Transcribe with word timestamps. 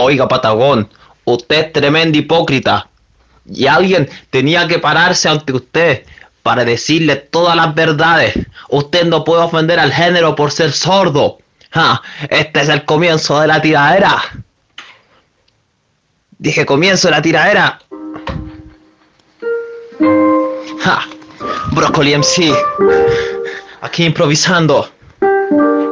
Oiga, 0.00 0.28
Patagón, 0.28 0.88
usted 1.24 1.66
es 1.66 1.72
tremendo 1.72 2.16
hipócrita. 2.16 2.88
Y 3.44 3.66
alguien 3.66 4.08
tenía 4.30 4.68
que 4.68 4.78
pararse 4.78 5.28
ante 5.28 5.52
usted 5.52 6.04
para 6.44 6.64
decirle 6.64 7.16
todas 7.16 7.56
las 7.56 7.74
verdades. 7.74 8.34
Usted 8.68 9.06
no 9.06 9.24
puede 9.24 9.42
ofender 9.42 9.80
al 9.80 9.92
género 9.92 10.36
por 10.36 10.52
ser 10.52 10.70
sordo. 10.70 11.38
Ja, 11.70 12.00
este 12.30 12.60
es 12.60 12.68
el 12.68 12.84
comienzo 12.84 13.40
de 13.40 13.48
la 13.48 13.60
tiradera. 13.60 14.22
Dije 16.38 16.64
comienzo 16.64 17.08
de 17.08 17.12
la 17.12 17.22
tiradera. 17.22 17.80
Ja, 20.80 21.00
Broccoli 21.72 22.16
MC. 22.16 22.54
Aquí 23.80 24.04
improvisando. 24.04 24.88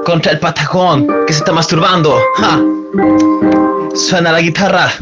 Contra 0.04 0.30
el 0.30 0.38
patagón 0.38 1.09
que 1.27 1.32
se 1.32 1.41
está 1.41 1.50
masturbando. 1.50 2.16
Ja. 2.36 3.66
Suena 3.97 4.31
la 4.31 4.43
guitarra. 4.43 4.93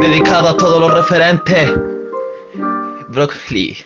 Dedicado 0.00 0.48
a 0.48 0.56
todos 0.56 0.80
los 0.80 0.94
referentes. 0.94 1.70
Broccoli 3.08 3.76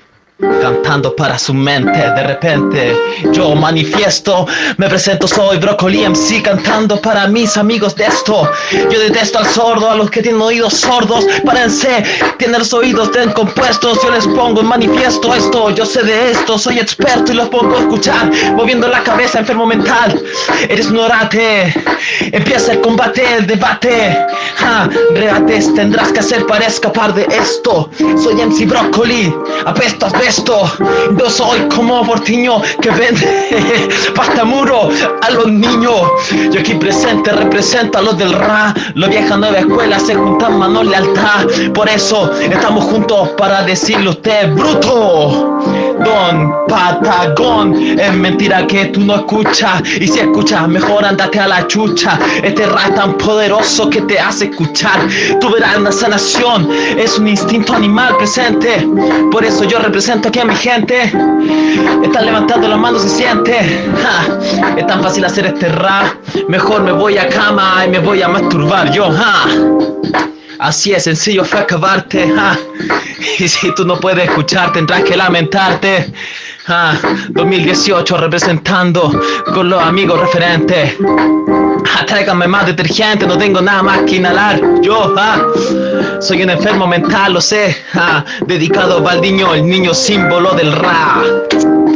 cantando 0.40 1.14
para 1.14 1.38
su 1.38 1.54
mente. 1.54 1.98
De 1.98 2.22
repente 2.22 2.96
yo 3.32 3.54
manifiesto, 3.54 4.46
me 4.78 4.88
presento, 4.88 5.28
soy 5.28 5.58
Broccoli 5.58 6.04
MC 6.08 6.42
cantando 6.42 7.00
para 7.00 7.28
mis 7.28 7.56
amigos 7.56 7.94
de 7.94 8.06
esto. 8.06 8.50
Yo 8.90 8.98
detesto 8.98 9.38
al 9.38 9.46
sordo, 9.46 9.90
a 9.90 9.94
los 9.94 10.10
que 10.10 10.22
tienen 10.22 10.40
oídos 10.40 10.74
sordos. 10.74 11.24
Párense, 11.44 12.04
tienen 12.38 12.58
los 12.58 12.72
oídos 12.72 13.10
compuestos. 13.34 14.00
Yo 14.02 14.10
les 14.10 14.26
pongo 14.26 14.60
en 14.60 14.66
manifiesto 14.66 15.34
esto. 15.34 15.70
Yo 15.70 15.86
sé 15.86 16.02
de 16.02 16.32
esto, 16.32 16.58
soy 16.58 16.78
experto 16.78 17.32
y 17.32 17.36
los 17.36 17.48
pongo 17.48 17.76
a 17.76 17.80
escuchar. 17.80 18.30
Moviendo 18.54 18.88
la 18.88 19.02
cabeza, 19.02 19.38
enfermo 19.38 19.66
mental. 19.66 20.20
Eres 20.68 20.86
un 20.86 20.98
orate. 20.98 21.72
Empieza 22.20 22.72
el 22.72 22.80
combate, 22.80 23.22
el 23.36 23.46
debate. 23.46 24.26
Ja, 24.56 24.88
reates 25.14 25.72
tendrás 25.74 26.12
que 26.12 26.20
hacer 26.20 26.44
para 26.46 26.66
escapar 26.66 27.14
de 27.14 27.26
esto. 27.30 27.88
Soy 28.22 28.34
MC 28.34 28.66
Broccoli, 28.66 29.32
apestas 29.64 30.12
esto. 30.26 30.70
Yo 31.18 31.30
soy 31.30 31.60
como 31.68 32.04
Portiño 32.04 32.60
que 32.80 32.90
vende 32.90 33.88
muro 34.44 34.88
a 35.22 35.30
los 35.30 35.46
niños. 35.46 36.02
Yo 36.50 36.60
aquí 36.60 36.74
presente 36.74 37.32
represento 37.32 37.98
a 37.98 38.02
los 38.02 38.18
del 38.18 38.32
RA. 38.32 38.74
Los 38.94 39.10
viejas 39.10 39.38
nueva 39.38 39.58
escuela 39.58 39.98
se 39.98 40.14
juntan 40.14 40.58
manos 40.58 40.86
lealtad. 40.86 41.46
Por 41.72 41.88
eso 41.88 42.30
estamos 42.40 42.84
juntos 42.84 43.30
para 43.36 43.62
decirle 43.62 44.08
a 44.08 44.10
usted, 44.10 44.52
bruto. 44.54 45.60
Don 46.04 46.52
Patagón, 46.68 47.98
es 47.98 48.12
mentira 48.14 48.66
que 48.66 48.86
tú 48.86 49.00
no 49.00 49.16
escuchas. 49.16 49.82
Y 50.00 50.08
si 50.08 50.20
escuchas, 50.20 50.68
mejor 50.68 51.04
andate 51.04 51.38
a 51.38 51.48
la 51.48 51.66
chucha. 51.66 52.18
Este 52.42 52.64
es 52.64 52.94
tan 52.94 53.16
poderoso 53.16 53.88
que 53.88 54.02
te 54.02 54.18
hace 54.18 54.46
escuchar. 54.46 55.08
Tu 55.40 55.50
verás 55.50 55.76
una 55.76 55.92
sanación, 55.92 56.68
es 56.98 57.18
un 57.18 57.28
instinto 57.28 57.74
animal 57.74 58.16
presente. 58.16 58.86
Por 59.30 59.44
eso 59.44 59.64
yo 59.64 59.78
represento 59.78 60.13
aquí 60.22 60.38
a 60.38 60.44
mi 60.44 60.54
gente. 60.54 61.12
Están 62.02 62.26
levantando 62.26 62.68
las 62.68 62.78
manos, 62.78 63.02
se 63.02 63.08
siente. 63.08 63.84
es 64.76 64.86
tan 64.86 65.02
fácil 65.02 65.24
hacer 65.24 65.46
este 65.46 65.68
rap. 65.68 66.14
Mejor 66.48 66.82
me 66.82 66.92
voy 66.92 67.18
a 67.18 67.28
cama 67.28 67.84
y 67.86 67.90
me 67.90 67.98
voy 67.98 68.22
a 68.22 68.28
masturbar 68.28 68.92
yo. 68.92 69.10
Así 70.60 70.92
es, 70.92 71.04
sencillo 71.04 71.44
fue 71.44 71.60
acabarte. 71.60 72.32
Y 73.38 73.48
si 73.48 73.74
tú 73.74 73.84
no 73.84 73.98
puedes 73.98 74.24
escuchar, 74.24 74.72
tendrás 74.72 75.02
que 75.02 75.16
lamentarte. 75.16 76.12
2018 77.30 78.16
representando 78.16 79.20
con 79.52 79.68
los 79.68 79.82
amigos 79.82 80.20
referentes. 80.20 80.96
Tráigame 82.06 82.46
más 82.46 82.66
detergente, 82.66 83.26
no 83.26 83.36
tengo 83.38 83.60
nada 83.60 83.82
más 83.82 84.00
que 84.02 84.16
inhalar. 84.16 84.60
Yo, 84.82 85.14
soy 86.20 86.42
un 86.42 86.50
enfermo 86.50 86.86
mental, 86.86 87.34
lo 87.34 87.40
sé. 87.40 87.76
dedicado 88.46 88.98
a 88.98 89.00
Baldiño, 89.00 89.54
el 89.54 89.66
niño 89.66 89.94
símbolo 89.94 90.54
del 90.54 90.72
rap. 90.72 91.73